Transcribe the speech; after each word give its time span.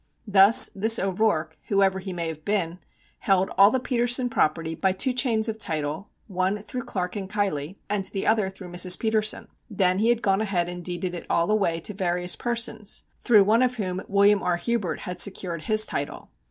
Thus 0.25 0.71
this 0.73 0.97
O'Rourke, 0.97 1.59
whoever 1.67 1.99
he 1.99 2.11
may 2.11 2.27
have 2.27 2.43
been, 2.43 2.79
held 3.19 3.51
all 3.55 3.69
the 3.69 3.79
Petersen 3.79 4.31
property 4.31 4.73
by 4.73 4.93
two 4.93 5.13
chains 5.13 5.47
of 5.47 5.59
title, 5.59 6.09
one 6.25 6.57
through 6.57 6.85
Clark 6.85 7.15
and 7.15 7.29
Keilly, 7.29 7.75
and 7.87 8.05
the 8.05 8.25
other 8.25 8.49
through 8.49 8.69
Mrs. 8.71 8.97
Petersen. 8.97 9.47
Then 9.69 9.99
he 9.99 10.09
had 10.09 10.23
gone 10.23 10.41
ahead 10.41 10.67
and 10.69 10.83
deeded 10.83 11.13
it 11.13 11.27
all 11.29 11.51
away 11.51 11.79
to 11.81 11.93
various 11.93 12.35
persons, 12.35 13.03
through 13.19 13.43
one 13.43 13.61
of 13.61 13.75
whom 13.75 14.01
William 14.07 14.41
R. 14.41 14.57
Hubert 14.57 15.01
had 15.01 15.19
secured 15.19 15.61
his 15.61 15.85
title. 15.85 16.31